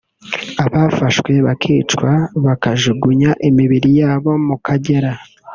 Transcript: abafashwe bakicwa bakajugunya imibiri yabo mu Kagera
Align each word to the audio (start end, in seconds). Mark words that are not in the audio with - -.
abafashwe 0.65 1.33
bakicwa 1.45 2.11
bakajugunya 2.45 3.31
imibiri 3.49 3.89
yabo 4.01 4.31
mu 4.47 4.55
Kagera 4.65 5.11